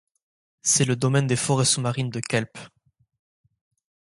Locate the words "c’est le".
0.63-0.95